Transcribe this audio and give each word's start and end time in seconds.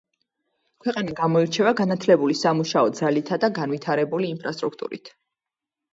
ქვეყანა 0.85 1.13
გამოირჩევა 1.19 1.73
განათლებული 1.81 2.37
სამუშაო 2.41 2.89
ძალითა 3.03 3.41
და 3.45 3.51
განვითარებული 3.61 4.35
ინფრასტრუქტურით. 4.37 5.17